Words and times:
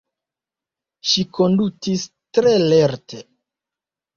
Ŝi 1.09 1.25
kondutis 1.39 2.07
tre 2.39 2.57
lerte. 2.73 3.25